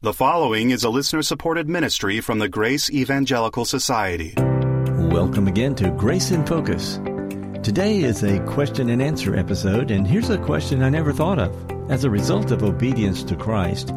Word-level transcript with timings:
The 0.00 0.12
following 0.12 0.70
is 0.70 0.84
a 0.84 0.90
listener 0.90 1.22
supported 1.22 1.68
ministry 1.68 2.20
from 2.20 2.38
the 2.38 2.48
Grace 2.48 2.88
Evangelical 2.88 3.64
Society. 3.64 4.32
Welcome 4.36 5.48
again 5.48 5.74
to 5.74 5.90
Grace 5.90 6.30
in 6.30 6.46
Focus. 6.46 7.00
Today 7.64 8.04
is 8.04 8.22
a 8.22 8.38
question 8.44 8.90
and 8.90 9.02
answer 9.02 9.34
episode, 9.34 9.90
and 9.90 10.06
here's 10.06 10.30
a 10.30 10.38
question 10.38 10.84
I 10.84 10.88
never 10.88 11.12
thought 11.12 11.40
of. 11.40 11.90
As 11.90 12.04
a 12.04 12.10
result 12.10 12.52
of 12.52 12.62
obedience 12.62 13.24
to 13.24 13.34
Christ, 13.34 13.90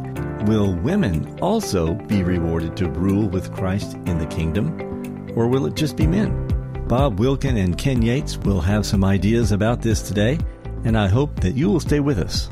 will 0.48 0.74
women 0.74 1.38
also 1.40 1.94
be 1.94 2.24
rewarded 2.24 2.76
to 2.78 2.90
rule 2.90 3.30
with 3.30 3.54
Christ 3.54 3.94
in 4.08 4.18
the 4.18 4.26
kingdom, 4.26 5.32
or 5.36 5.48
will 5.48 5.68
it 5.68 5.76
just 5.76 5.98
be 5.98 6.08
men? 6.08 6.48
Bob 6.88 7.20
Wilkin 7.20 7.58
and 7.58 7.78
Ken 7.78 8.02
Yates 8.02 8.38
will 8.38 8.62
have 8.62 8.88
some 8.88 9.04
ideas 9.04 9.52
about 9.52 9.84
this 9.84 10.02
today, 10.02 10.40
and 10.84 10.98
I 10.98 11.08
hope 11.08 11.42
that 11.42 11.54
you 11.54 11.70
will 11.70 11.80
stay 11.80 12.00
with 12.00 12.18
us. 12.18 12.50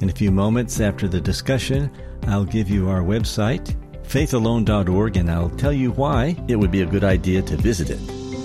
In 0.00 0.08
a 0.08 0.14
few 0.14 0.30
moments 0.30 0.80
after 0.80 1.06
the 1.06 1.20
discussion, 1.20 1.90
I'll 2.26 2.44
give 2.44 2.68
you 2.68 2.88
our 2.88 3.00
website, 3.02 3.74
faithalone.org, 4.04 5.16
and 5.16 5.30
I'll 5.30 5.50
tell 5.50 5.72
you 5.72 5.92
why 5.92 6.36
it 6.48 6.56
would 6.56 6.70
be 6.70 6.82
a 6.82 6.86
good 6.86 7.04
idea 7.04 7.42
to 7.42 7.56
visit 7.56 7.90
it. 7.90 8.00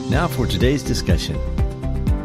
Now 0.10 0.28
for 0.28 0.46
today's 0.48 0.84
discussion. 0.84 1.36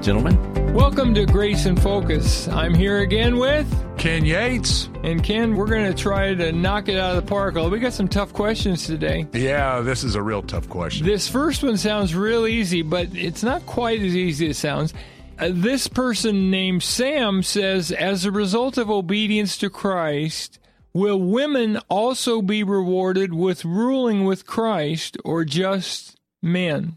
Gentlemen, 0.03 0.37
Welcome 0.75 1.15
to 1.15 1.25
Grace 1.25 1.65
in 1.65 1.75
Focus. 1.75 2.49
I'm 2.49 2.75
here 2.75 2.99
again 2.99 3.39
with 3.39 3.67
Ken 3.97 4.27
Yates. 4.27 4.91
and 5.05 5.25
Ken. 5.25 5.57
We're 5.57 5.69
going 5.69 5.91
to 5.91 5.97
try 5.97 6.35
to 6.35 6.53
knock 6.53 6.91
it 6.91 6.99
out 6.99 7.17
of 7.17 7.25
the 7.25 7.29
park. 7.29 7.57
Although 7.57 7.71
we 7.71 7.81
got 7.81 7.95
some 7.95 8.09
tough 8.09 8.35
questions 8.35 8.87
today. 8.87 9.27
Yeah, 9.33 9.81
this 9.81 10.05
is 10.05 10.17
a 10.17 10.23
real 10.23 10.43
tough 10.43 10.69
question. 10.69 11.07
This 11.07 11.29
first 11.29 11.63
one 11.63 11.79
sounds 11.79 12.15
real 12.15 12.47
easy, 12.47 12.83
but 12.83 13.09
it's 13.15 13.43
not 13.43 13.65
quite 13.65 14.01
as 14.01 14.15
easy 14.15 14.51
as 14.51 14.59
it 14.59 14.61
sounds. 14.61 14.93
Uh, 15.39 15.49
this 15.51 15.89
person 15.89 16.51
named 16.51 16.83
Sam 16.83 17.43
says, 17.43 17.91
as 17.91 18.27
a 18.27 18.31
result 18.31 18.77
of 18.77 18.91
obedience 18.91 19.57
to 19.59 19.71
Christ, 19.71 20.59
will 20.97 21.21
women 21.21 21.79
also 21.91 22.41
be 22.41 22.63
rewarded 22.63 23.35
with 23.35 23.65
ruling 23.65 24.25
with 24.25 24.47
Christ 24.47 25.19
or 25.25 25.45
just 25.45 26.17
men? 26.43 26.97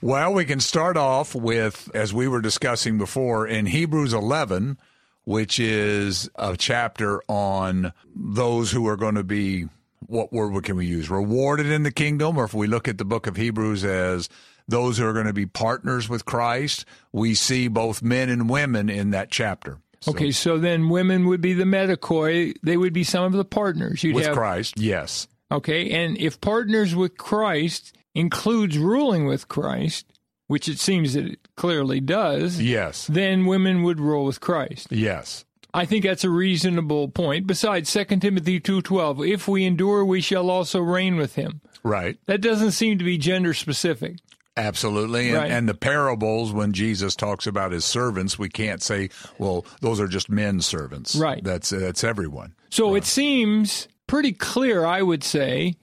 Well, 0.00 0.32
we 0.32 0.44
can 0.44 0.60
start 0.60 0.96
off 0.96 1.34
with, 1.34 1.90
as 1.92 2.14
we 2.14 2.28
were 2.28 2.40
discussing 2.40 2.98
before, 2.98 3.46
in 3.46 3.66
Hebrews 3.66 4.12
11, 4.12 4.78
which 5.24 5.58
is 5.58 6.30
a 6.36 6.56
chapter 6.56 7.20
on 7.28 7.92
those 8.14 8.70
who 8.70 8.86
are 8.86 8.96
going 8.96 9.16
to 9.16 9.24
be, 9.24 9.66
what 10.06 10.32
word 10.32 10.62
can 10.64 10.76
we 10.76 10.86
use? 10.86 11.10
Rewarded 11.10 11.66
in 11.66 11.82
the 11.82 11.92
kingdom, 11.92 12.38
or 12.38 12.44
if 12.44 12.54
we 12.54 12.66
look 12.68 12.86
at 12.86 12.98
the 12.98 13.04
book 13.04 13.26
of 13.26 13.36
Hebrews 13.36 13.84
as 13.84 14.28
those 14.68 14.98
who 14.98 15.06
are 15.06 15.12
going 15.12 15.26
to 15.26 15.32
be 15.32 15.46
partners 15.46 16.08
with 16.08 16.24
Christ, 16.24 16.84
we 17.12 17.34
see 17.34 17.66
both 17.66 18.02
men 18.02 18.28
and 18.28 18.48
women 18.48 18.88
in 18.88 19.10
that 19.10 19.30
chapter. 19.30 19.78
So, 20.02 20.10
Okay, 20.12 20.30
so 20.32 20.58
then 20.58 20.88
women 20.88 21.26
would 21.26 21.40
be 21.40 21.52
the 21.54 21.64
metochoi. 21.64 22.54
They 22.62 22.76
would 22.76 22.92
be 22.92 23.04
some 23.04 23.24
of 23.24 23.32
the 23.32 23.44
partners. 23.44 24.02
You'd 24.02 24.14
with 24.16 24.26
have 24.26 24.34
Christ, 24.36 24.74
yes. 24.78 25.28
Okay, 25.50 25.90
and 25.90 26.18
if 26.18 26.40
partners 26.40 26.94
with 26.94 27.16
Christ 27.16 27.96
includes 28.14 28.76
ruling 28.78 29.26
with 29.26 29.48
Christ, 29.48 30.06
which 30.48 30.68
it 30.68 30.78
seems 30.78 31.14
that 31.14 31.24
it 31.26 31.38
clearly 31.56 32.00
does, 32.00 32.60
Yes. 32.60 33.06
then 33.06 33.46
women 33.46 33.82
would 33.84 34.00
rule 34.00 34.24
with 34.24 34.40
Christ. 34.40 34.88
Yes. 34.90 35.44
I 35.74 35.86
think 35.86 36.04
that's 36.04 36.24
a 36.24 36.30
reasonable 36.30 37.08
point. 37.08 37.46
Besides 37.46 37.88
2 37.90 38.20
Timothy 38.20 38.60
2:12, 38.60 39.26
if 39.26 39.48
we 39.48 39.64
endure 39.64 40.04
we 40.04 40.20
shall 40.20 40.50
also 40.50 40.80
reign 40.80 41.16
with 41.16 41.36
him. 41.36 41.60
Right. 41.82 42.18
That 42.26 42.42
doesn't 42.42 42.72
seem 42.72 42.98
to 42.98 43.04
be 43.04 43.16
gender 43.16 43.54
specific. 43.54 44.16
Absolutely. 44.56 45.28
And, 45.30 45.36
Right. 45.38 45.50
and 45.50 45.68
the 45.68 45.74
parables, 45.74 46.52
when 46.52 46.72
Jesus 46.72 47.16
talks 47.16 47.46
about 47.46 47.72
his 47.72 47.84
servants, 47.84 48.38
we 48.38 48.48
can't 48.48 48.82
say, 48.82 49.08
well, 49.38 49.64
those 49.80 49.98
are 50.00 50.08
just 50.08 50.28
men's 50.28 50.66
servants. 50.66 51.14
Right. 51.14 51.42
That's, 51.42 51.70
that's 51.70 52.04
everyone. 52.04 52.54
So 52.70 52.94
it 52.94 53.04
seems 53.04 53.88
pretty 54.06 54.32
clear, 54.32 54.84
I 54.84 55.02
would 55.02 55.24
say, 55.24 55.76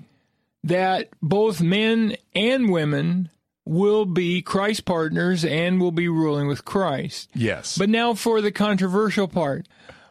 that 0.64 1.09
both 1.22 1.61
men 1.61 2.16
and 2.36 2.70
women 2.72 3.30
will 3.66 4.06
be 4.06 4.42
Christ 4.42 4.86
partners 4.86 5.45
and 5.45 5.80
will 5.80 5.92
be 5.92 6.08
ruling 6.08 6.48
with 6.48 6.66
Christ. 6.66 7.30
Yes. 7.36 7.77
But 7.77 7.89
now 7.89 8.14
for 8.14 8.42
the 8.42 8.52
controversial 8.52 9.27
part. 9.27 9.67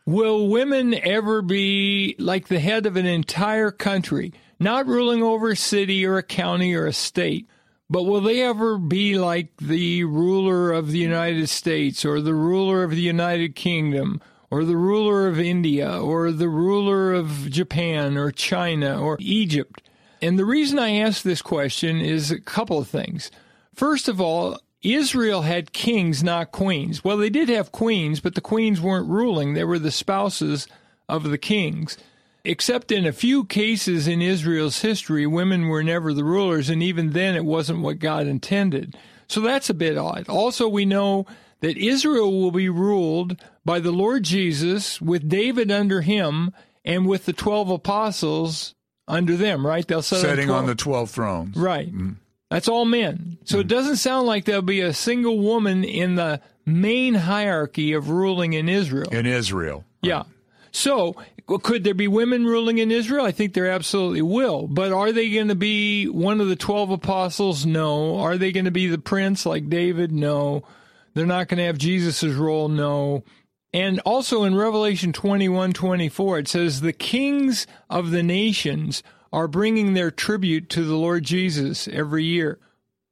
Will 0.07 0.49
women 0.49 0.95
ever 0.95 1.43
be 1.43 2.17
like 2.19 2.49
the 2.49 2.61
head 2.61 2.87
of 2.87 2.97
an 2.97 3.05
entire 3.05 3.71
country, 3.71 4.33
not 4.59 4.87
ruling 4.87 5.23
over 5.23 5.51
a 5.51 5.57
city 5.57 6.07
or 6.07 6.17
a 6.17 6.23
county 6.23 6.75
or 6.75 6.87
a 6.87 6.95
state, 6.95 7.47
but 7.91 8.03
will 8.05 8.21
they 8.21 8.43
ever 8.43 8.79
be 8.79 9.19
like 9.19 9.57
the 9.57 10.05
ruler 10.05 10.73
of 10.73 10.91
the 10.91 10.99
United 10.99 11.49
States 11.49 12.05
or 12.05 12.21
the 12.21 12.35
ruler 12.35 12.83
of 12.83 12.91
the 12.91 13.01
United 13.01 13.55
Kingdom 13.55 14.21
or 14.51 14.65
the 14.65 14.77
ruler 14.77 15.27
of 15.27 15.39
India 15.39 16.01
or 16.01 16.31
the 16.31 16.49
ruler 16.49 17.13
of 17.13 17.51
Japan 17.51 18.17
or 18.17 18.31
China 18.31 19.01
or 19.01 19.17
Egypt? 19.21 19.83
And 20.21 20.39
the 20.39 20.45
reason 20.45 20.79
I 20.79 20.97
ask 20.97 21.23
this 21.23 21.43
question 21.43 22.01
is 22.01 22.31
a 22.31 22.41
couple 22.41 22.79
of 22.79 22.89
things. 22.89 23.31
First 23.75 24.09
of 24.09 24.21
all, 24.21 24.59
Israel 24.83 25.43
had 25.43 25.73
kings, 25.73 26.23
not 26.23 26.53
queens. 26.53 27.03
Well, 27.03 27.17
they 27.17 27.31
did 27.31 27.49
have 27.49 27.73
queens, 27.73 28.21
but 28.21 28.35
the 28.35 28.41
queens 28.41 28.81
weren't 28.81 29.09
ruling. 29.09 29.55
They 29.55 29.65
were 29.65 29.79
the 29.79 29.91
spouses 29.91 30.69
of 31.09 31.25
the 31.25 31.39
kings. 31.39 31.97
Except 32.49 32.91
in 32.91 33.05
a 33.05 33.13
few 33.13 33.45
cases 33.45 34.09
in 34.09 34.23
Israel's 34.23 34.81
history, 34.81 35.27
women 35.27 35.69
were 35.69 35.85
never 35.85 36.15
the 36.15 36.25
rulers, 36.25 36.71
and 36.71 36.83
even 36.83 37.11
then 37.11 37.37
it 37.37 37.45
wasn't 37.45 37.83
what 37.83 37.99
God 37.99 38.27
intended. 38.27 38.97
So 39.27 39.43
that's 39.43 39.69
a 39.69 39.75
bit 39.75 39.99
odd. 39.99 40.31
Also, 40.31 40.67
we 40.67 40.87
know 40.87 41.27
that 41.61 41.77
Israel 41.77 42.33
will 42.33 42.51
be 42.51 42.71
ruled 42.71 43.37
by 43.67 43.81
the 43.81 43.91
Lord 43.91 44.23
Jesus 44.23 44.99
with 44.99 45.29
David 45.29 45.71
under 45.71 46.01
him 46.01 46.55
and 46.87 47.07
with 47.07 47.27
the 47.27 47.35
12 47.35 47.69
apostles 47.69 48.75
under 49.07 49.37
them, 49.37 49.67
right? 49.67 49.87
They'll 49.87 50.01
sit 50.01 50.21
Setting 50.21 50.49
on 50.49 50.65
12. 50.65 50.67
the 50.69 50.75
12 50.75 51.11
thrones. 51.11 51.55
Right. 51.55 51.89
Mm-hmm. 51.89 52.13
That's 52.51 52.67
all 52.69 52.87
men. 52.87 53.37
So 53.45 53.59
it 53.59 53.67
mm. 53.67 53.71
doesn't 53.71 53.97
sound 53.97 54.27
like 54.27 54.47
there'll 54.47 54.63
be 54.63 54.81
a 54.81 54.95
single 54.95 55.39
woman 55.39 55.85
in 55.85 56.15
the 56.15 56.41
main 56.65 57.13
hierarchy 57.13 57.93
of 57.93 58.09
ruling 58.09 58.55
in 58.55 58.71
Israel. 58.71 59.11
In 59.11 59.27
Israel. 59.27 59.85
Yeah. 60.01 60.23
So 60.73 61.15
well, 61.49 61.59
could 61.59 61.83
there 61.83 61.95
be 61.95 62.09
women 62.09 62.45
ruling 62.45 62.77
in 62.77 62.91
Israel? 62.91 63.25
I 63.25 63.33
think 63.33 63.55
there 63.55 63.71
absolutely 63.71 64.21
will. 64.21 64.67
But 64.67 64.93
are 64.93 65.13
they 65.13 65.31
going 65.31 65.49
to 65.49 65.55
be 65.55 66.07
one 66.07 66.43
of 66.43 66.49
the 66.49 66.57
12 66.57 66.91
apostles? 66.91 67.65
No. 67.65 68.19
Are 68.19 68.37
they 68.37 68.53
going 68.53 68.67
to 68.67 68.71
be 68.71 68.87
the 68.87 68.99
prince 68.99 69.47
like 69.47 69.71
David? 69.71 70.13
No. 70.13 70.63
They're 71.15 71.25
not 71.25 71.49
going 71.49 71.59
to 71.59 71.65
have 71.65 71.79
Jesus' 71.79 72.23
role? 72.23 72.69
No. 72.69 73.25
And 73.73 74.01
also 74.01 74.45
in 74.45 74.55
Revelation 74.55 75.13
21 75.13 75.73
24, 75.73 76.39
it 76.39 76.49
says, 76.49 76.81
The 76.81 76.93
kings 76.93 77.67
of 77.89 78.11
the 78.11 78.23
nations 78.23 79.03
are 79.33 79.49
bringing 79.49 79.95
their 79.95 80.11
tribute 80.11 80.69
to 80.71 80.85
the 80.85 80.97
Lord 80.97 81.25
Jesus 81.25 81.89
every 81.89 82.25
year. 82.25 82.59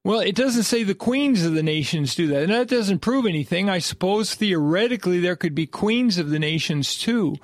Well, 0.05 0.21
it 0.21 0.35
doesn't 0.35 0.63
say 0.63 0.83
the 0.83 0.95
queens 0.95 1.45
of 1.45 1.55
the 1.55 1.63
nations 1.63 2.15
do 2.15 2.29
that. 2.29 2.43
And 2.43 2.53
that 2.53 2.69
doesn't 2.69 3.01
prove 3.01 3.27
anything. 3.27 3.69
I 3.69 3.79
suppose 3.79 4.35
theoretically 4.35 5.21
there 5.21 5.37
could 5.37 5.55
be 5.55 5.67
queens 5.67 6.17
of 6.19 6.31
the 6.31 6.39
nations 6.39 6.97
too. 6.97 7.37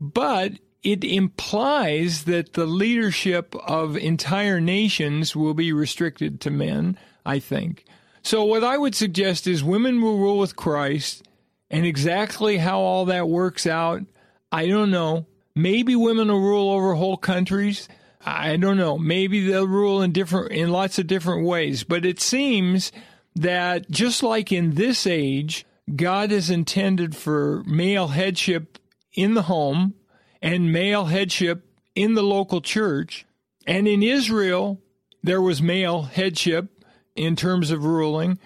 But 0.00 0.54
it 0.82 1.04
implies 1.04 2.24
that 2.24 2.54
the 2.54 2.66
leadership 2.66 3.54
of 3.66 3.96
entire 3.96 4.60
nations 4.60 5.36
will 5.36 5.54
be 5.54 5.72
restricted 5.72 6.40
to 6.40 6.50
men, 6.50 6.96
I 7.24 7.38
think. 7.38 7.84
So 8.22 8.44
what 8.44 8.64
I 8.64 8.78
would 8.78 8.94
suggest 8.94 9.46
is 9.46 9.62
women 9.62 10.00
will 10.00 10.18
rule 10.18 10.38
with 10.38 10.56
Christ, 10.56 11.22
and 11.70 11.84
exactly 11.84 12.58
how 12.58 12.80
all 12.80 13.04
that 13.06 13.28
works 13.28 13.66
out, 13.66 14.02
I 14.50 14.66
don't 14.66 14.90
know. 14.90 15.26
Maybe 15.54 15.94
women 15.94 16.28
will 16.28 16.40
rule 16.40 16.70
over 16.70 16.94
whole 16.94 17.16
countries. 17.16 17.88
I 18.24 18.56
don't 18.56 18.76
know. 18.76 18.98
Maybe 18.98 19.46
they'll 19.46 19.66
rule 19.66 20.02
in 20.02 20.12
different 20.12 20.52
in 20.52 20.70
lots 20.70 20.98
of 20.98 21.06
different 21.06 21.46
ways, 21.46 21.84
but 21.84 22.04
it 22.04 22.20
seems 22.20 22.92
that 23.34 23.90
just 23.90 24.22
like 24.22 24.52
in 24.52 24.74
this 24.74 25.06
age, 25.06 25.64
God 25.94 26.30
has 26.30 26.50
intended 26.50 27.16
for 27.16 27.62
male 27.64 28.08
headship 28.08 28.78
in 29.12 29.34
the 29.34 29.42
home 29.42 29.94
and 30.42 30.72
male 30.72 31.06
headship 31.06 31.66
in 31.94 32.14
the 32.14 32.22
local 32.22 32.60
church. 32.60 33.26
And 33.66 33.86
in 33.86 34.02
Israel, 34.02 34.80
there 35.22 35.42
was 35.42 35.60
male 35.60 36.02
headship 36.02 36.84
in 37.14 37.36
terms 37.36 37.70
of 37.70 37.84
ruling. 37.84 38.38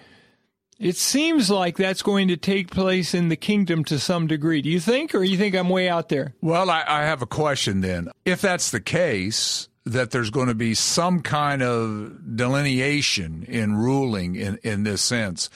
It 0.77 0.97
seems 0.97 1.49
like 1.49 1.77
that's 1.77 2.01
going 2.01 2.27
to 2.27 2.37
take 2.37 2.69
place 2.69 3.13
in 3.13 3.29
the 3.29 3.37
kingdom 3.37 3.85
to 3.85 3.97
some 3.97 4.27
degree. 4.27 4.61
Do 4.61 4.69
you 4.69 4.81
think, 4.81 5.15
or 5.15 5.23
you 5.23 5.37
think 5.37 5.55
I'm 5.55 5.69
way 5.69 5.87
out 5.87 6.09
there? 6.09 6.35
Well, 6.41 6.69
I, 6.69 6.83
I 6.85 7.03
have 7.03 7.21
a 7.21 7.27
question 7.27 7.79
then. 7.79 8.09
If 8.25 8.41
that's 8.41 8.71
the 8.71 8.81
case, 8.81 9.69
that 9.85 10.11
there's 10.11 10.31
going 10.31 10.47
to 10.47 10.55
be 10.55 10.73
some 10.73 11.21
kind 11.21 11.63
of 11.63 12.35
delineation 12.35 13.43
in 13.43 13.77
ruling 13.77 14.35
in, 14.35 14.57
in 14.63 14.83
this 14.83 15.01
sense, 15.01 15.49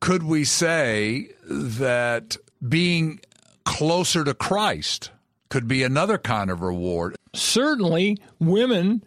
could 0.00 0.22
we 0.22 0.44
say 0.44 1.28
that 1.44 2.36
being 2.66 3.20
closer 3.64 4.24
to 4.24 4.34
Christ 4.34 5.10
could 5.48 5.66
be 5.68 5.82
another 5.82 6.18
kind 6.18 6.50
of 6.50 6.60
reward? 6.62 7.16
Certainly, 7.34 8.18
women 8.38 9.04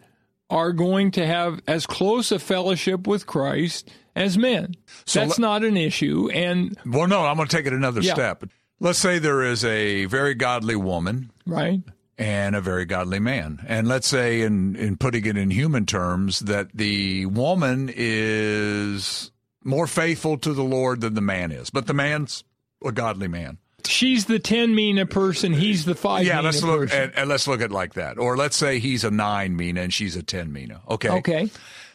are 0.50 0.72
going 0.72 1.10
to 1.12 1.26
have 1.26 1.60
as 1.66 1.86
close 1.86 2.30
a 2.32 2.38
fellowship 2.38 3.06
with 3.06 3.26
Christ 3.26 3.90
as 4.14 4.38
men. 4.38 4.74
So 5.06 5.20
That's 5.20 5.38
le- 5.38 5.42
not 5.42 5.64
an 5.64 5.76
issue. 5.76 6.28
And, 6.32 6.78
Well, 6.86 7.08
no, 7.08 7.24
I'm 7.26 7.36
going 7.36 7.48
to 7.48 7.56
take 7.56 7.66
it 7.66 7.72
another 7.72 8.00
Yeah. 8.00 8.14
step. 8.14 8.44
Let's 8.80 8.98
say 8.98 9.18
there 9.18 9.42
is 9.42 9.64
a 9.64 10.04
very 10.06 10.34
godly 10.34 10.76
woman 10.76 11.30
right? 11.46 11.80
and 12.18 12.54
a 12.54 12.60
very 12.60 12.84
godly 12.84 13.18
man. 13.18 13.64
And 13.66 13.88
let's 13.88 14.06
say, 14.06 14.42
in, 14.42 14.76
in 14.76 14.96
putting 14.96 15.24
it 15.26 15.36
in 15.36 15.50
human 15.50 15.86
terms, 15.86 16.40
that 16.40 16.68
the 16.74 17.26
woman 17.26 17.90
is 17.94 19.30
more 19.64 19.86
faithful 19.86 20.36
to 20.38 20.52
the 20.52 20.62
Lord 20.64 21.00
than 21.00 21.14
the 21.14 21.20
man 21.20 21.50
is, 21.50 21.70
but 21.70 21.86
the 21.86 21.94
man's 21.94 22.44
a 22.84 22.92
godly 22.92 23.28
man. 23.28 23.58
She's 23.86 24.26
the 24.26 24.38
10 24.38 24.74
mina 24.74 25.06
person, 25.06 25.52
he's 25.52 25.84
the 25.84 25.94
5 25.94 26.24
Yeah, 26.24 26.36
mina 26.36 26.42
let's 26.44 26.62
look 26.62 26.80
person. 26.80 27.02
and, 27.02 27.12
and 27.16 27.28
let's 27.28 27.46
look 27.46 27.60
at 27.60 27.70
like 27.70 27.94
that. 27.94 28.18
Or 28.18 28.36
let's 28.36 28.56
say 28.56 28.78
he's 28.78 29.04
a 29.04 29.10
nine 29.10 29.56
mina 29.56 29.82
and 29.82 29.92
she's 29.92 30.16
a 30.16 30.22
ten 30.22 30.52
mina. 30.52 30.80
Okay. 30.88 31.10
okay. 31.10 31.50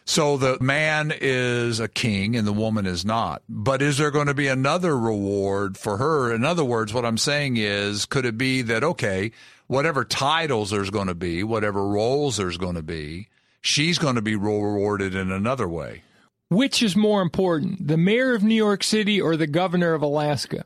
So 0.05 0.37
the 0.37 0.57
man 0.59 1.13
is 1.21 1.79
a 1.79 1.87
king 1.87 2.35
and 2.35 2.47
the 2.47 2.53
woman 2.53 2.87
is 2.87 3.05
not. 3.05 3.43
But 3.47 3.81
is 3.83 3.97
there 3.99 4.09
going 4.09 4.25
to 4.25 4.33
be 4.33 4.47
another 4.47 4.97
reward 4.97 5.77
for 5.77 5.97
her? 5.97 6.33
In 6.33 6.43
other 6.43 6.63
words, 6.65 6.93
what 6.93 7.05
I'm 7.05 7.17
saying 7.19 7.57
is, 7.57 8.05
could 8.07 8.25
it 8.25 8.35
be 8.35 8.63
that, 8.63 8.83
okay, 8.83 9.31
whatever 9.67 10.03
titles 10.03 10.71
there's 10.71 10.89
going 10.89 11.09
to 11.09 11.15
be, 11.15 11.43
whatever 11.43 11.87
roles 11.87 12.37
there's 12.37 12.57
going 12.57 12.73
to 12.73 12.81
be, 12.81 13.27
she's 13.61 13.99
going 13.99 14.15
to 14.15 14.21
be 14.23 14.35
rewarded 14.35 15.13
in 15.13 15.31
another 15.31 15.67
way? 15.67 16.01
Which 16.49 16.81
is 16.81 16.95
more 16.95 17.21
important, 17.21 17.87
the 17.87 17.97
mayor 17.97 18.33
of 18.33 18.41
New 18.41 18.55
York 18.55 18.83
City 18.83 19.21
or 19.21 19.37
the 19.37 19.45
governor 19.45 19.93
of 19.93 20.01
Alaska? 20.01 20.65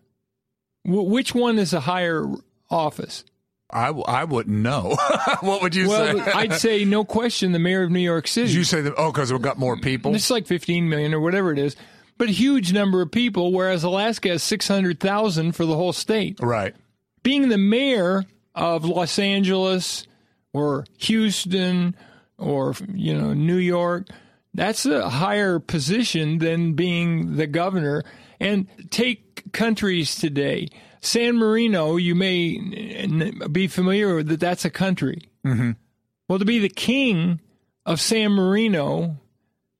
Wh- 0.83 1.07
which 1.07 1.33
one 1.35 1.57
is 1.59 1.73
a 1.73 1.81
higher 1.81 2.25
office? 2.69 3.23
I, 3.69 3.87
w- 3.87 4.05
I 4.07 4.23
wouldn't 4.25 4.55
know. 4.55 4.95
what 5.41 5.61
would 5.63 5.73
you 5.75 5.89
Well, 5.89 6.19
say? 6.23 6.31
I'd 6.31 6.53
say 6.53 6.85
no 6.85 7.03
question 7.03 7.51
the 7.53 7.59
mayor 7.59 7.81
of 7.83 7.89
New 7.91 7.99
York 7.99 8.27
City. 8.27 8.47
Did 8.47 8.55
you 8.55 8.63
say 8.63 8.81
that? 8.81 8.93
Oh, 8.97 9.11
because 9.11 9.31
we've 9.31 9.41
got 9.41 9.57
more 9.57 9.77
people. 9.77 10.13
It's 10.13 10.29
like 10.29 10.45
15 10.45 10.87
million 10.89 11.13
or 11.13 11.19
whatever 11.19 11.51
it 11.51 11.57
is, 11.57 11.75
but 12.19 12.29
a 12.29 12.31
huge 12.31 12.71
number 12.71 13.01
of 13.01 13.11
people, 13.11 13.51
whereas 13.51 13.83
Alaska 13.83 14.29
has 14.29 14.43
600,000 14.43 15.53
for 15.53 15.65
the 15.65 15.75
whole 15.75 15.93
state. 15.93 16.39
Right. 16.39 16.75
Being 17.23 17.49
the 17.49 17.57
mayor 17.57 18.25
of 18.53 18.85
Los 18.85 19.17
Angeles 19.17 20.05
or 20.51 20.85
Houston 20.99 21.95
or, 22.37 22.75
you 22.93 23.17
know, 23.17 23.33
New 23.33 23.57
York, 23.57 24.07
that's 24.53 24.85
a 24.85 25.09
higher 25.09 25.57
position 25.57 26.37
than 26.37 26.73
being 26.73 27.37
the 27.37 27.47
governor. 27.47 28.03
And 28.43 28.67
take 28.91 29.51
countries 29.53 30.15
today. 30.15 30.67
San 31.01 31.37
Marino, 31.37 31.97
you 31.97 32.15
may 32.15 32.57
be 33.51 33.67
familiar 33.67 34.15
with 34.15 34.27
that, 34.27 34.39
that's 34.39 34.65
a 34.65 34.69
country. 34.69 35.21
Mm-hmm. 35.45 35.71
Well, 36.27 36.39
to 36.39 36.45
be 36.45 36.59
the 36.59 36.69
king 36.69 37.41
of 37.85 37.99
San 37.99 38.31
Marino 38.31 39.17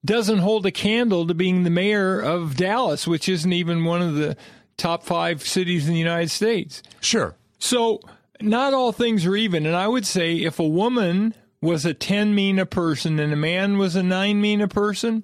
doesn't 0.05 0.39
hold 0.39 0.65
a 0.65 0.71
candle 0.71 1.25
to 1.27 1.33
being 1.33 1.63
the 1.63 1.69
mayor 1.69 2.19
of 2.19 2.57
Dallas, 2.57 3.07
which 3.07 3.29
isn't 3.29 3.53
even 3.53 3.85
one 3.85 4.01
of 4.01 4.15
the 4.15 4.35
top 4.75 5.03
five 5.03 5.41
cities 5.41 5.87
in 5.87 5.93
the 5.93 5.99
United 5.99 6.29
States. 6.29 6.83
Sure. 6.99 7.35
So, 7.59 8.01
not 8.41 8.73
all 8.73 8.91
things 8.91 9.25
are 9.25 9.35
even. 9.35 9.65
And 9.65 9.75
I 9.75 9.87
would 9.87 10.05
say 10.05 10.35
if 10.35 10.59
a 10.59 10.67
woman 10.67 11.33
was 11.61 11.85
a 11.85 11.93
10 11.93 12.35
mina 12.35 12.65
person 12.65 13.19
and 13.19 13.31
a 13.31 13.37
man 13.37 13.77
was 13.77 13.95
a 13.95 14.03
9 14.03 14.41
mina 14.41 14.67
person, 14.67 15.23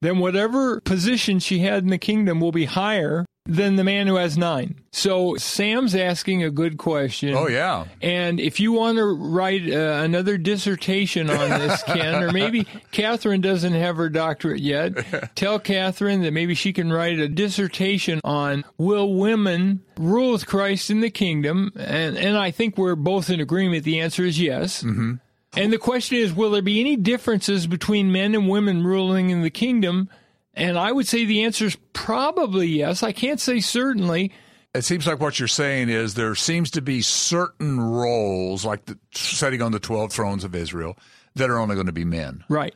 then 0.00 0.18
whatever 0.18 0.80
position 0.80 1.38
she 1.38 1.60
had 1.60 1.82
in 1.82 1.90
the 1.90 1.98
kingdom 1.98 2.40
will 2.40 2.52
be 2.52 2.64
higher 2.64 3.26
than 3.46 3.76
the 3.76 3.84
man 3.84 4.06
who 4.06 4.16
has 4.16 4.38
nine. 4.38 4.76
So, 4.92 5.34
Sam's 5.36 5.94
asking 5.94 6.44
a 6.44 6.50
good 6.50 6.78
question. 6.78 7.34
Oh, 7.34 7.48
yeah. 7.48 7.86
And 8.02 8.38
if 8.38 8.60
you 8.60 8.72
want 8.72 8.98
to 8.98 9.04
write 9.04 9.68
uh, 9.68 10.02
another 10.04 10.36
dissertation 10.36 11.30
on 11.30 11.50
this, 11.50 11.82
Ken, 11.86 12.22
or 12.22 12.32
maybe 12.32 12.66
Catherine 12.92 13.40
doesn't 13.40 13.72
have 13.72 13.96
her 13.96 14.08
doctorate 14.08 14.60
yet, 14.60 15.34
tell 15.34 15.58
Catherine 15.58 16.22
that 16.22 16.32
maybe 16.32 16.54
she 16.54 16.72
can 16.72 16.92
write 16.92 17.18
a 17.18 17.28
dissertation 17.28 18.20
on 18.24 18.64
will 18.78 19.14
women 19.14 19.82
rule 19.98 20.32
with 20.32 20.46
Christ 20.46 20.90
in 20.90 21.00
the 21.00 21.10
kingdom? 21.10 21.72
And, 21.76 22.16
and 22.16 22.36
I 22.36 22.50
think 22.50 22.76
we're 22.76 22.94
both 22.94 23.30
in 23.30 23.40
agreement. 23.40 23.84
The 23.84 24.00
answer 24.00 24.24
is 24.24 24.40
yes. 24.40 24.82
Mm-hmm. 24.82 25.14
And 25.56 25.72
the 25.72 25.78
question 25.78 26.18
is, 26.18 26.32
will 26.32 26.50
there 26.50 26.62
be 26.62 26.80
any 26.80 26.96
differences 26.96 27.66
between 27.66 28.12
men 28.12 28.34
and 28.34 28.48
women 28.48 28.84
ruling 28.84 29.30
in 29.30 29.42
the 29.42 29.50
kingdom? 29.50 30.08
And 30.54 30.78
I 30.78 30.92
would 30.92 31.08
say 31.08 31.24
the 31.24 31.42
answer 31.44 31.66
is 31.66 31.76
probably 31.92 32.68
yes. 32.68 33.02
I 33.02 33.12
can't 33.12 33.40
say 33.40 33.60
certainly. 33.60 34.32
It 34.74 34.84
seems 34.84 35.06
like 35.06 35.18
what 35.18 35.38
you're 35.40 35.48
saying 35.48 35.88
is 35.88 36.14
there 36.14 36.34
seems 36.36 36.70
to 36.72 36.82
be 36.82 37.02
certain 37.02 37.80
roles, 37.80 38.64
like 38.64 38.84
the, 38.84 38.98
sitting 39.12 39.62
on 39.62 39.72
the 39.72 39.80
12 39.80 40.12
thrones 40.12 40.44
of 40.44 40.54
Israel, 40.54 40.96
that 41.34 41.50
are 41.50 41.58
only 41.58 41.74
going 41.74 41.86
to 41.86 41.92
be 41.92 42.04
men. 42.04 42.44
Right. 42.48 42.74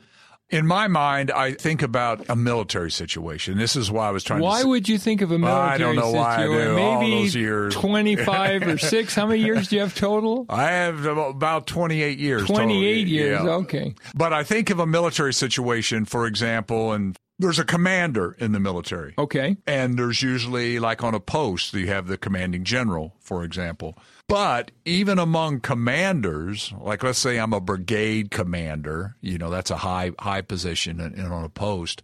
In 0.51 0.67
my 0.67 0.89
mind, 0.89 1.31
I 1.31 1.53
think 1.53 1.83
about 1.83 2.27
a 2.29 2.37
military 2.37 2.91
situation. 2.91 3.57
This 3.57 3.77
is 3.77 3.91
why 3.91 4.09
I 4.09 4.11
was 4.11 4.23
trying 4.23 4.41
to 4.41 4.45
Why 4.45 4.61
to. 4.63 4.69
would 4.69 4.89
you 4.89 4.99
think 4.99 5.23
of 5.23 5.33
a 5.33 5.39
military 5.39 5.69
I 5.71 5.79
don't 5.79 5.97
know 5.97 6.11
why 6.11 6.35
I 6.35 6.43
situation? 6.43 6.77
do. 6.77 6.83
All 6.83 7.01
Maybe 7.01 7.23
those 7.23 7.35
years. 7.35 7.75
25 7.81 8.63
or 8.63 8.79
6. 8.79 9.15
How 9.15 9.27
many 9.27 9.41
years 9.41 9.69
do 9.69 9.77
you 9.77 9.83
have 9.83 9.95
total? 9.95 10.45
I 10.51 10.65
have 10.71 11.07
about 11.07 11.67
28 11.67 12.19
years. 12.19 12.43
total. 12.43 12.57
28 12.57 13.07
years. 13.09 13.41
Yeah. 13.43 13.51
Okay. 13.51 13.95
But 14.15 14.33
I 14.35 14.45
think 14.45 14.69
of 14.71 14.79
a 14.81 14.87
military 14.87 15.33
situation, 15.33 16.05
for 16.05 16.27
example, 16.27 16.93
and 16.93 17.17
there's 17.39 17.59
a 17.59 17.65
commander 17.65 18.37
in 18.39 18.53
the 18.53 18.61
military. 18.61 19.15
Okay. 19.19 19.57
And 19.67 19.99
there's 19.99 20.23
usually, 20.23 20.79
like 20.79 21.03
on 21.03 21.15
a 21.15 21.21
post, 21.21 21.75
you 21.75 21.89
have 21.89 22.07
the 22.07 22.17
commanding 22.17 22.65
general, 22.65 23.15
for 23.21 23.43
example. 23.43 23.99
But 24.29 24.71
even 24.85 25.19
among 25.19 25.61
commanders, 25.61 26.73
like 26.81 27.03
let's 27.03 27.19
say 27.19 27.39
I'm 27.39 27.53
a 27.53 27.61
brigade 27.61 28.31
commander, 28.31 29.17
you 29.21 29.39
know, 29.39 29.51
that's 29.51 29.71
a 29.71 29.79
high 29.79 30.13
high 30.19 30.43
position 30.43 31.01
in, 31.01 31.15
in- 31.15 31.27
on 31.27 31.45
a 31.45 31.49
post. 31.49 32.03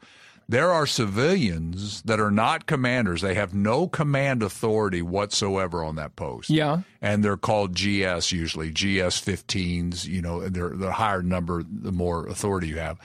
There 0.49 0.73
are 0.73 0.85
civilians 0.85 2.03
that 2.03 2.19
are 2.19 2.33
not 2.33 2.67
commanders. 2.67 3.23
They 3.23 3.35
have 3.35 3.55
no 3.55 3.87
command 3.87 4.43
authority 4.43 5.01
whatsoever 5.01 5.85
on 5.85 5.95
that 5.95 6.17
post. 6.17 6.51
Yeah. 6.51 6.81
And 7.01 7.25
they're 7.25 7.37
called 7.37 7.77
GS 7.77 8.33
usually, 8.33 8.73
GS 8.73 9.23
15s, 9.23 10.07
you 10.07 10.21
know, 10.21 10.49
they're 10.49 10.71
the 10.71 10.91
higher 10.91 11.23
number, 11.23 11.63
the 11.63 11.93
more 11.93 12.27
authority 12.27 12.67
you 12.67 12.79
have 12.79 12.99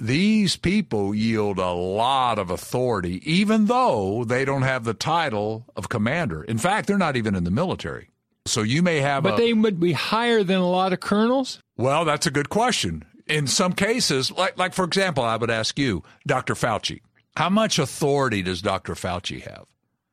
these 0.00 0.56
people 0.56 1.14
yield 1.14 1.58
a 1.58 1.70
lot 1.70 2.38
of 2.38 2.50
authority, 2.50 3.20
even 3.30 3.66
though 3.66 4.24
they 4.24 4.44
don't 4.44 4.62
have 4.62 4.84
the 4.84 4.94
title 4.94 5.66
of 5.76 5.88
commander. 5.88 6.42
In 6.42 6.58
fact, 6.58 6.86
they're 6.88 6.98
not 6.98 7.16
even 7.16 7.34
in 7.34 7.44
the 7.44 7.50
military. 7.50 8.10
So 8.46 8.62
you 8.62 8.82
may 8.82 9.00
have 9.00 9.22
But 9.22 9.34
a, 9.34 9.36
they 9.36 9.52
would 9.52 9.78
be 9.78 9.92
higher 9.92 10.42
than 10.42 10.60
a 10.60 10.68
lot 10.68 10.92
of 10.92 11.00
colonels? 11.00 11.60
well, 11.76 12.04
that's 12.04 12.26
a 12.26 12.30
good 12.30 12.48
question. 12.48 13.04
In 13.26 13.46
some 13.46 13.74
cases, 13.74 14.32
like 14.32 14.58
like 14.58 14.72
for 14.74 14.84
example, 14.84 15.22
I 15.22 15.36
would 15.36 15.50
ask 15.50 15.78
you, 15.78 16.02
Dr. 16.26 16.54
Fauci, 16.54 17.00
how 17.36 17.48
much 17.48 17.78
authority 17.78 18.42
does 18.42 18.60
Dr. 18.60 18.94
Fauci 18.94 19.42
have? 19.42 19.66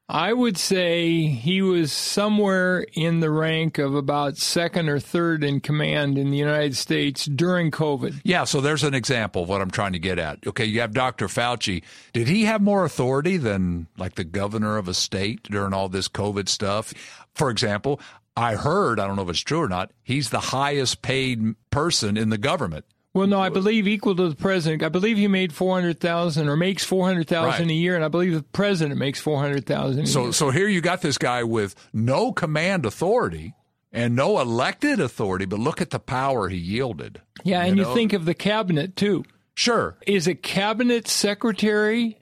I 0.10 0.32
would 0.32 0.58
say 0.58 1.26
he 1.26 1.62
was 1.62 1.92
somewhere 1.92 2.86
in 2.94 3.20
the 3.20 3.30
rank 3.30 3.78
of 3.78 3.94
about 3.94 4.38
second 4.38 4.88
or 4.88 5.02
third 5.02 5.44
in 5.44 5.60
command 5.60 6.18
in 6.18 6.32
the 6.32 6.38
United 6.38 6.78
States 6.78 7.26
during 7.26 7.72
COVID. 7.72 8.22
Yeah, 8.24 8.46
so 8.46 8.62
there's 8.62 8.86
an 8.86 8.94
example 8.94 9.44
of 9.44 9.50
what 9.50 9.62
I'm 9.62 9.70
trying 9.70 9.92
to 9.94 10.00
get 10.00 10.18
at. 10.18 10.48
Okay, 10.48 10.64
you 10.64 10.80
have 10.80 10.94
Dr. 10.94 11.28
Fauci. 11.28 11.84
Did 12.14 12.30
he 12.30 12.46
have 12.46 12.62
more 12.62 12.86
authority 12.86 13.36
than 13.36 13.88
like 13.98 14.16
the 14.16 14.24
governor 14.24 14.78
of 14.78 14.88
a 14.88 14.94
state 14.94 15.44
during 15.44 15.74
all 15.74 15.90
this 15.90 16.08
COVID 16.08 16.48
stuff? 16.48 16.94
For 17.36 17.50
example, 17.50 18.00
I 18.38 18.56
heard, 18.56 19.02
I 19.02 19.08
don't 19.08 19.18
know 19.18 19.24
if 19.24 19.30
it's 19.30 19.40
true 19.40 19.62
or 19.62 19.68
not, 19.68 19.92
he's 20.04 20.30
the 20.30 20.40
highest 20.40 21.02
paid 21.02 21.56
person 21.70 22.16
in 22.16 22.30
the 22.30 22.38
government. 22.38 22.86
Well, 23.18 23.28
no, 23.28 23.40
I 23.42 23.50
believe 23.50 23.88
equal 23.88 24.16
to 24.16 24.30
the 24.30 24.36
president. 24.36 24.84
I 24.84 24.90
believe 24.90 25.18
he 25.18 25.28
made 25.28 25.52
four 25.54 25.74
hundred 25.76 26.00
thousand 26.00 26.48
or 26.50 26.56
makes 26.56 26.84
four 26.84 27.06
hundred 27.08 27.28
thousand 27.28 27.68
Right. 27.68 27.72
a 27.72 27.74
year, 27.74 27.96
and 27.96 28.06
I 28.06 28.08
believe 28.10 28.34
the 28.34 28.44
president 28.44 29.00
makes 29.00 29.20
four 29.20 29.40
hundred 29.40 29.66
thousand. 29.66 30.06
So 30.08 30.32
so 30.32 30.52
here 30.52 30.68
you 30.68 30.82
got 30.82 31.02
this 31.02 31.18
guy 31.18 31.44
with 31.44 31.74
no 31.94 32.32
command 32.32 32.86
authority 32.86 33.54
and 33.92 34.16
no 34.16 34.40
elected 34.40 35.00
authority, 35.00 35.46
but 35.46 35.60
look 35.60 35.82
at 35.82 35.90
the 35.90 36.00
power 36.00 36.50
he 36.50 36.58
yielded. 36.58 37.22
yeah, 37.44 37.64
and 37.64 37.76
know? 37.78 37.88
you 37.90 37.96
think 37.96 38.14
of 38.14 38.26
the 38.26 38.34
cabinet 38.36 38.96
too. 38.96 39.24
Sure. 39.56 39.98
Is 40.06 40.28
a 40.28 40.36
cabinet 40.36 41.08
secretary 41.08 42.20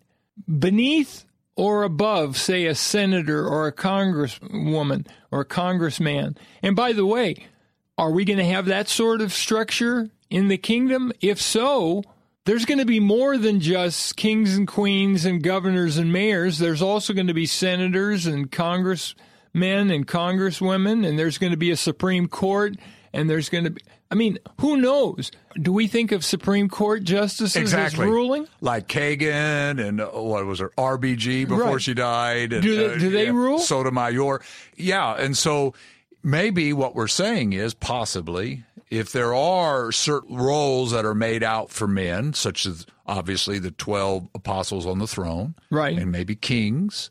beneath 0.47 1.25
or 1.57 1.83
above, 1.83 2.37
say, 2.37 2.65
a 2.65 2.75
senator 2.75 3.45
or 3.45 3.67
a 3.67 3.73
congresswoman 3.73 5.07
or 5.31 5.41
a 5.41 5.45
congressman? 5.45 6.37
And 6.61 6.75
by 6.75 6.93
the 6.93 7.05
way, 7.05 7.45
are 7.97 8.11
we 8.11 8.25
going 8.25 8.39
to 8.39 8.45
have 8.45 8.67
that 8.67 8.87
sort 8.87 9.19
of 9.21 9.33
structure 9.33 10.09
in 10.29 10.47
the 10.47 10.57
kingdom? 10.57 11.11
If 11.21 11.41
so, 11.41 12.03
there's 12.45 12.65
going 12.65 12.77
to 12.79 12.85
be 12.85 12.99
more 12.99 13.37
than 13.37 13.59
just 13.59 14.15
kings 14.15 14.55
and 14.55 14.67
queens 14.67 15.25
and 15.25 15.41
governors 15.43 15.97
and 15.97 16.11
mayors. 16.13 16.59
There's 16.59 16.81
also 16.81 17.13
going 17.13 17.27
to 17.27 17.33
be 17.33 17.45
senators 17.45 18.25
and 18.25 18.51
congressmen 18.51 19.91
and 19.91 20.07
congresswomen, 20.07 21.07
and 21.07 21.17
there's 21.17 21.37
going 21.37 21.51
to 21.51 21.57
be 21.57 21.71
a 21.71 21.77
Supreme 21.77 22.27
Court, 22.27 22.75
and 23.13 23.29
there's 23.29 23.49
going 23.49 23.63
to 23.65 23.69
be. 23.71 23.81
I 24.11 24.13
mean, 24.13 24.37
who 24.61 24.77
knows? 24.77 25.31
Do 25.59 25.73
we 25.73 25.87
think 25.87 26.11
of 26.11 26.23
Supreme 26.23 26.69
Court 26.69 27.03
justices 27.03 27.55
Exactly. 27.55 28.05
as 28.05 28.11
ruling? 28.11 28.47
Like 28.61 28.87
Kagan 28.87 29.83
and 29.83 29.99
uh, 29.99 30.09
what 30.09 30.45
was 30.45 30.59
her 30.59 30.71
RBG 30.77 31.47
before 31.47 31.63
Right. 31.73 31.81
she 31.81 31.95
died. 31.95 32.53
And, 32.53 32.61
Do 32.61 32.75
they- 32.89 32.99
do 32.99 33.09
they 33.09 33.31
rule? 33.31 33.57
Sotomayor. 33.57 34.41
Yeah, 34.77 35.13
and 35.15 35.35
so 35.35 35.73
maybe 36.21 36.71
what 36.71 36.93
we're 36.95 37.07
saying 37.07 37.53
is 37.53 37.73
possibly 37.73 38.63
if 38.89 39.11
there 39.11 39.33
are 39.33 39.91
certain 39.91 40.37
roles 40.37 40.91
that 40.91 41.05
are 41.05 41.15
made 41.15 41.43
out 41.43 41.69
for 41.71 41.87
men, 41.87 42.33
such 42.33 42.65
as 42.65 42.85
obviously 43.05 43.59
the 43.59 43.71
twelve 43.71 44.27
apostles 44.35 44.85
on 44.85 44.99
the 44.99 45.07
throne, 45.07 45.55
Right. 45.71 45.97
and 45.97 46.11
maybe 46.11 46.35
kings. 46.35 47.09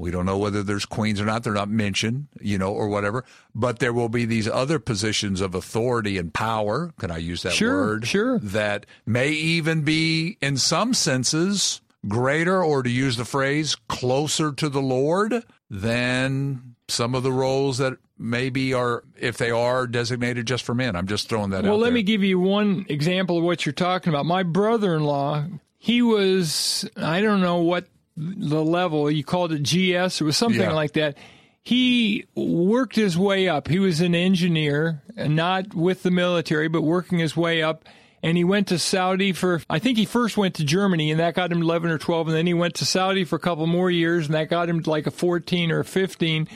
We 0.00 0.12
don't 0.12 0.26
know 0.26 0.38
whether 0.38 0.62
there's 0.62 0.84
queens 0.86 1.20
or 1.20 1.24
not. 1.24 1.42
They're 1.42 1.52
not 1.52 1.68
mentioned, 1.68 2.28
you 2.40 2.56
know, 2.56 2.72
or 2.72 2.86
whatever. 2.88 3.24
But 3.52 3.80
there 3.80 3.92
will 3.92 4.08
be 4.08 4.24
these 4.24 4.46
other 4.46 4.78
positions 4.78 5.40
of 5.40 5.56
authority 5.56 6.18
and 6.18 6.32
power. 6.32 6.92
Can 7.00 7.10
I 7.10 7.16
use 7.18 7.42
that 7.42 7.52
Sure, 7.54 7.74
word? 7.86 8.06
sure. 8.06 8.38
That 8.38 8.86
may 9.06 9.30
even 9.30 9.82
be, 9.82 10.38
in 10.40 10.56
some 10.56 10.94
senses, 10.94 11.80
greater, 12.06 12.62
or 12.62 12.84
to 12.84 12.90
use 12.90 13.16
the 13.16 13.24
phrase, 13.24 13.74
closer 13.88 14.52
to 14.52 14.68
the 14.68 14.80
Lord 14.80 15.42
than 15.70 16.74
some 16.88 17.14
of 17.14 17.22
the 17.22 17.32
roles 17.32 17.78
that 17.78 17.94
maybe 18.18 18.72
are, 18.74 19.04
if 19.18 19.36
they 19.36 19.50
are 19.50 19.86
designated 19.86 20.46
just 20.46 20.64
for 20.64 20.74
men. 20.74 20.96
I'm 20.96 21.06
just 21.06 21.28
throwing 21.28 21.50
that 21.50 21.58
out. 21.58 21.64
Well, 21.64 21.78
let 21.78 21.88
there. 21.88 21.94
me 21.94 22.02
give 22.02 22.24
you 22.24 22.38
one 22.40 22.86
example 22.88 23.38
of 23.38 23.44
what 23.44 23.64
you're 23.66 23.72
talking 23.72 24.12
about. 24.12 24.26
My 24.26 24.42
brother 24.42 24.94
in 24.94 25.04
law, 25.04 25.44
he 25.78 26.02
was, 26.02 26.88
I 26.96 27.20
don't 27.20 27.40
know 27.40 27.62
what 27.62 27.86
the 28.16 28.64
level, 28.64 29.10
you 29.10 29.22
called 29.22 29.52
it 29.52 29.62
GS, 29.62 30.20
it 30.20 30.24
was 30.24 30.36
something 30.36 30.60
Yeah. 30.60 30.72
like 30.72 30.94
that. 30.94 31.16
He 31.62 32.24
worked 32.34 32.96
his 32.96 33.18
way 33.18 33.48
up. 33.48 33.68
He 33.68 33.78
was 33.78 34.00
an 34.00 34.14
engineer, 34.14 35.02
not 35.16 35.74
with 35.74 36.02
the 36.02 36.10
military, 36.10 36.68
but 36.68 36.80
working 36.82 37.18
his 37.18 37.36
way 37.36 37.62
up. 37.62 37.84
And 38.22 38.36
he 38.36 38.42
went 38.44 38.66
to 38.68 38.78
Saudi 38.78 39.32
for, 39.32 39.62
I 39.70 39.78
think 39.78 39.96
he 39.96 40.04
first 40.04 40.36
went 40.36 40.54
to 40.56 40.64
Germany, 40.64 41.10
and 41.12 41.20
that 41.20 41.34
got 41.34 41.52
him 41.52 41.62
11 41.62 41.90
or 41.90 41.98
12. 41.98 42.28
And 42.28 42.36
then 42.36 42.46
he 42.48 42.54
went 42.54 42.74
to 42.76 42.84
Saudi 42.84 43.24
for 43.24 43.36
a 43.36 43.40
couple 43.40 43.66
more 43.66 43.90
years, 43.90 44.26
and 44.26 44.34
that 44.34 44.48
got 44.50 44.68
him 44.68 44.80
like 44.86 45.06
a 45.06 45.10
14 45.12 45.70
or 45.70 45.80
a 45.80 45.84
15 45.84 46.48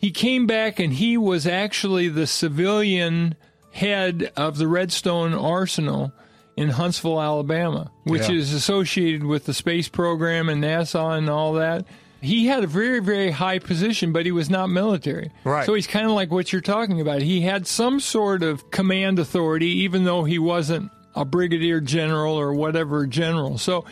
he 0.00 0.12
came 0.12 0.46
back 0.46 0.78
and 0.78 0.92
he 0.92 1.16
was 1.16 1.44
actually 1.44 2.06
the 2.08 2.24
civilian 2.24 3.34
head 3.72 4.30
of 4.36 4.56
the 4.56 4.68
Redstone 4.68 5.34
Arsenal 5.34 6.12
in 6.56 6.68
Huntsville, 6.68 7.20
Alabama, 7.20 7.90
which 8.04 8.28
Yeah. 8.28 8.36
is 8.36 8.52
associated 8.52 9.24
with 9.24 9.46
the 9.46 9.52
space 9.54 9.88
program 9.88 10.48
and 10.48 10.62
NASA 10.62 11.18
and 11.18 11.28
all 11.28 11.54
that. 11.54 11.84
He 12.20 12.46
had 12.46 12.64
a 12.64 12.66
very, 12.66 13.00
very 13.00 13.30
high 13.30 13.60
position, 13.60 14.12
but 14.12 14.26
he 14.26 14.32
was 14.32 14.50
not 14.50 14.68
military. 14.68 15.30
Right. 15.44 15.64
So 15.64 15.74
he's 15.74 15.86
kind 15.86 16.06
of 16.06 16.12
like 16.12 16.30
what 16.30 16.52
you're 16.52 16.60
talking 16.60 17.00
about. 17.00 17.22
He 17.22 17.42
had 17.42 17.66
some 17.66 18.00
sort 18.00 18.42
of 18.42 18.70
command 18.70 19.18
authority, 19.18 19.82
even 19.84 20.04
though 20.04 20.24
he 20.24 20.38
wasn't 20.38 20.90
a 21.14 21.24
brigadier 21.24 21.80
general 21.80 22.34
or 22.34 22.54
whatever 22.54 23.06
general. 23.06 23.58
So 23.58 23.84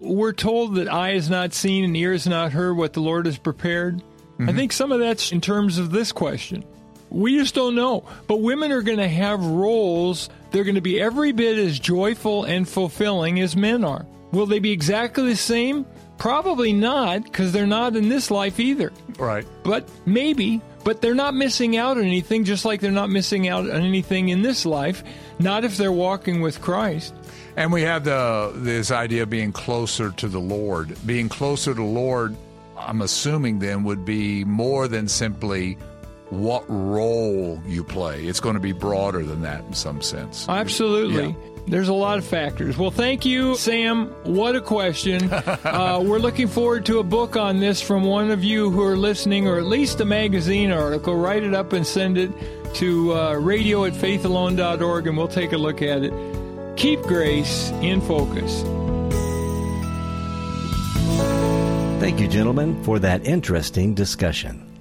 we're 0.00 0.32
told 0.32 0.76
that 0.76 0.92
eye 0.92 1.12
is 1.12 1.28
not 1.28 1.54
seen 1.54 1.84
and 1.84 1.96
ear 1.96 2.12
is 2.12 2.26
not 2.26 2.52
heard 2.52 2.76
what 2.76 2.92
the 2.92 3.00
Lord 3.00 3.26
has 3.26 3.38
prepared. 3.38 4.02
I 4.38 4.42
mm-hmm. 4.42 4.56
think 4.56 4.72
some 4.72 4.92
of 4.92 5.00
that's 5.00 5.32
in 5.32 5.40
terms 5.40 5.78
of 5.78 5.90
this 5.90 6.12
question. 6.12 6.64
We 7.10 7.36
just 7.38 7.54
don't 7.54 7.74
know. 7.74 8.04
But 8.26 8.38
women 8.38 8.72
are 8.72 8.82
going 8.82 8.98
to 8.98 9.08
have 9.08 9.44
roles. 9.44 10.30
They're 10.50 10.64
going 10.64 10.76
to 10.76 10.80
be 10.80 11.00
every 11.00 11.32
bit 11.32 11.58
as 11.58 11.78
joyful 11.78 12.44
and 12.44 12.68
fulfilling 12.68 13.38
as 13.40 13.54
men 13.54 13.84
are. 13.84 14.06
Will 14.32 14.46
they 14.46 14.60
be 14.60 14.72
exactly 14.72 15.28
the 15.28 15.36
same? 15.36 15.84
Probably 16.22 16.72
not, 16.72 17.24
because 17.24 17.50
they're 17.50 17.66
not 17.66 17.96
in 17.96 18.08
this 18.08 18.30
life 18.30 18.60
either. 18.60 18.92
Right. 19.18 19.44
But 19.64 19.88
maybe. 20.06 20.60
But 20.84 21.02
they're 21.02 21.16
not 21.16 21.34
missing 21.34 21.76
out 21.76 21.96
on 21.96 22.04
anything, 22.04 22.44
just 22.44 22.64
like 22.64 22.80
they're 22.80 22.92
not 22.92 23.10
missing 23.10 23.48
out 23.48 23.68
on 23.68 23.82
anything 23.82 24.28
in 24.28 24.40
this 24.40 24.64
life. 24.64 25.02
Not 25.40 25.64
if 25.64 25.76
they're 25.76 25.90
walking 25.90 26.40
with 26.40 26.60
Christ. 26.60 27.12
And 27.56 27.72
we 27.72 27.82
have 27.82 28.04
the 28.04 28.52
this 28.54 28.92
idea 28.92 29.24
of 29.24 29.30
being 29.30 29.50
closer 29.50 30.12
to 30.12 30.28
the 30.28 30.38
Lord. 30.38 30.96
Being 31.04 31.28
closer 31.28 31.72
to 31.72 31.80
the 31.80 31.82
Lord, 31.82 32.36
I'm 32.78 33.02
assuming 33.02 33.58
then 33.58 33.82
would 33.82 34.04
be 34.04 34.44
more 34.44 34.86
than 34.86 35.08
simply 35.08 35.76
what 36.32 36.64
role 36.68 37.60
you 37.66 37.84
play. 37.84 38.24
It's 38.24 38.40
going 38.40 38.54
to 38.54 38.60
be 38.60 38.72
broader 38.72 39.22
than 39.22 39.42
that 39.42 39.64
in 39.64 39.74
some 39.74 40.00
sense. 40.00 40.48
Absolutely. 40.48 41.28
Yeah. 41.28 41.52
There's 41.66 41.88
a 41.88 41.94
lot 41.94 42.18
of 42.18 42.24
factors. 42.24 42.76
Well, 42.76 42.90
thank 42.90 43.24
you, 43.24 43.54
Sam. 43.56 44.06
What 44.24 44.56
a 44.56 44.60
question. 44.60 45.30
uh, 45.32 46.02
we're 46.02 46.18
looking 46.18 46.48
forward 46.48 46.86
to 46.86 46.98
a 46.98 47.04
book 47.04 47.36
on 47.36 47.60
this 47.60 47.80
from 47.82 48.04
one 48.04 48.30
of 48.30 48.42
you 48.42 48.70
who 48.70 48.82
are 48.82 48.96
listening, 48.96 49.46
or 49.46 49.58
at 49.58 49.64
least 49.64 50.00
a 50.00 50.04
magazine 50.04 50.72
article. 50.72 51.14
Write 51.16 51.44
it 51.44 51.54
up 51.54 51.72
and 51.72 51.86
send 51.86 52.16
it 52.16 52.32
to 52.74 53.14
uh, 53.14 53.34
radio 53.34 53.84
at 53.84 53.92
faithalone.org, 53.92 55.06
and 55.06 55.16
we'll 55.16 55.28
take 55.28 55.52
a 55.52 55.58
look 55.58 55.82
at 55.82 56.02
it. 56.02 56.12
Keep 56.76 57.02
grace 57.02 57.70
in 57.82 58.00
focus. 58.00 58.62
Thank 62.00 62.18
you, 62.18 62.26
gentlemen, 62.26 62.82
for 62.82 62.98
that 62.98 63.24
interesting 63.26 63.94
discussion. 63.94 64.71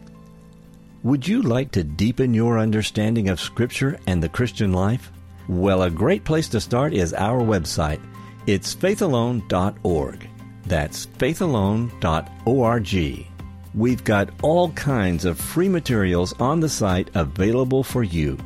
Would 1.04 1.28
you 1.28 1.42
like 1.42 1.72
to 1.72 1.84
deepen 1.84 2.36
your 2.36 2.60
understanding 2.60 3.30
of 3.30 3.40
Scripture 3.40 4.00
and 4.06 4.22
the 4.22 4.30
Christian 4.30 4.72
life? 4.72 5.12
Well, 5.48 5.82
a 5.82 5.90
great 5.90 6.24
place 6.24 6.48
to 6.50 6.62
start 6.62 6.94
is 6.94 7.16
our 7.16 7.42
website. 7.42 8.00
It's 8.46 8.76
faithalone.org. 8.76 10.30
That's 10.68 11.08
faithalone.org. 11.08 13.26
We've 13.74 14.04
got 14.04 14.30
all 14.44 14.70
kinds 14.74 15.26
of 15.26 15.40
free 15.40 15.70
materials 15.70 16.40
on 16.40 16.60
the 16.60 16.70
site 16.70 17.10
available 17.16 17.84
for 17.84 18.04
you. 18.04 18.38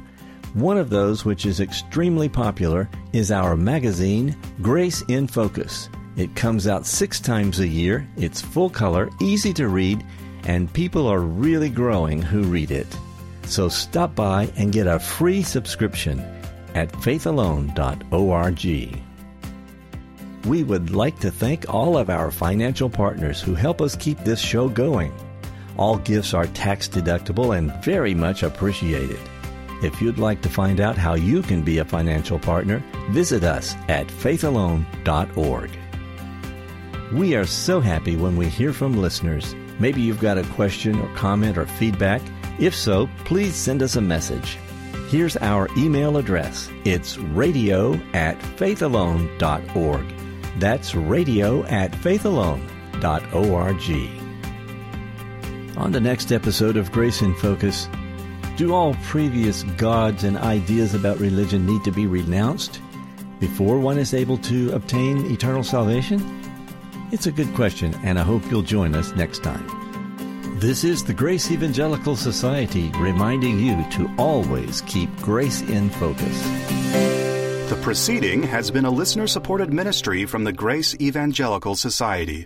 One 0.53 0.77
of 0.77 0.89
those, 0.89 1.25
which 1.25 1.45
is 1.45 1.59
extremely 1.59 2.29
popular, 2.29 2.89
is 3.11 3.33
our 3.33 3.57
magazine, 3.57 4.33
Grace 4.61 5.01
in 5.09 5.27
Focus. 5.27 5.89
It 6.15 6.37
comes 6.37 6.67
out 6.67 6.85
six 6.85 7.19
times 7.19 7.59
a 7.59 7.67
year, 7.67 8.07
it's 8.15 8.39
full 8.39 8.69
color, 8.69 9.09
easy 9.19 9.51
to 9.55 9.67
read, 9.67 10.05
and 10.45 10.71
people 10.71 11.07
are 11.07 11.19
really 11.19 11.69
growing 11.69 12.21
who 12.21 12.43
read 12.43 12.71
it. 12.71 12.87
So 13.43 13.69
stop 13.69 14.15
by 14.15 14.49
and 14.55 14.71
get 14.71 14.87
a 14.87 14.99
free 14.99 15.43
subscription 15.43 16.19
at 16.73 16.91
faithalone.org. 16.91 19.01
We 20.45 20.63
would 20.63 20.91
like 20.91 21.19
to 21.19 21.31
thank 21.31 21.73
all 21.73 21.97
of 21.97 22.09
our 22.09 22.31
financial 22.31 22.89
partners 22.89 23.41
who 23.41 23.55
help 23.55 23.81
us 23.81 23.95
keep 23.95 24.19
this 24.19 24.39
show 24.39 24.69
going. 24.69 25.13
All 25.77 25.97
gifts 25.97 26.33
are 26.33 26.47
tax 26.47 26.87
deductible 26.87 27.57
and 27.57 27.73
very 27.83 28.13
much 28.13 28.43
appreciated. 28.43 29.19
If 29.83 30.01
you'd 30.01 30.19
like 30.19 30.41
to 30.43 30.49
find 30.49 30.79
out 30.79 30.97
how 30.97 31.15
you 31.15 31.41
can 31.41 31.61
be 31.61 31.79
a 31.79 31.85
financial 31.85 32.39
partner, 32.39 32.81
visit 33.09 33.43
us 33.43 33.75
at 33.89 34.07
faithalone.org. 34.07 35.71
We 37.13 37.35
are 37.35 37.45
so 37.45 37.79
happy 37.79 38.15
when 38.15 38.37
we 38.37 38.47
hear 38.47 38.73
from 38.73 38.97
listeners. 38.97 39.53
Maybe 39.79 40.01
you've 40.01 40.21
got 40.21 40.37
a 40.37 40.43
question 40.53 40.99
or 40.99 41.13
comment 41.15 41.57
or 41.57 41.65
feedback. 41.65 42.21
If 42.59 42.75
so, 42.75 43.09
please 43.25 43.55
send 43.55 43.83
us 43.83 43.95
a 43.95 44.01
message. 44.01 44.57
Here's 45.09 45.37
our 45.37 45.67
email 45.77 46.17
address. 46.17 46.69
It's 46.83 47.17
radio 47.17 47.93
at 48.13 48.39
faithalone.org. 48.39 50.13
That's 50.59 50.95
radio 50.95 51.63
at 51.65 51.91
faithalone.org. 51.91 52.71
On 55.77 55.91
the 55.91 55.99
next 55.99 56.31
episode 56.31 56.77
of 56.77 56.91
Grace 56.91 57.21
in 57.21 57.35
Focus, 57.35 57.89
do 58.55 58.73
all 58.73 58.93
previous 59.03 59.63
gods 59.63 60.23
and 60.23 60.37
ideas 60.37 60.93
about 60.93 61.19
religion 61.19 61.65
need 61.65 61.83
to 61.83 61.91
be 61.91 62.07
renounced 62.07 62.79
before 63.39 63.77
one 63.79 63.97
is 63.97 64.13
able 64.13 64.37
to 64.37 64.71
obtain 64.71 65.29
eternal 65.29 65.63
salvation? 65.63 66.19
It's 67.15 67.27
a 67.27 67.31
good 67.31 67.55
question, 67.55 67.95
and 68.03 68.19
I 68.19 68.23
hope 68.23 68.43
you'll 68.51 68.61
join 68.61 68.93
us 68.93 69.15
next 69.15 69.41
time. 69.41 69.65
This 70.59 70.83
is 70.83 71.01
the 71.01 71.13
Grace 71.13 71.49
Evangelical 71.49 72.17
Society 72.17 72.91
reminding 72.97 73.57
you 73.57 73.85
to 73.91 74.13
always 74.17 74.81
keep 74.81 75.09
grace 75.21 75.61
in 75.61 75.89
focus. 75.91 76.37
The 77.69 77.79
proceeding 77.81 78.43
has 78.43 78.69
been 78.69 78.83
a 78.83 78.91
listener 78.91 79.27
supported 79.27 79.71
ministry 79.71 80.25
from 80.25 80.43
the 80.43 80.51
Grace 80.51 80.93
Evangelical 80.99 81.77
Society. 81.77 82.43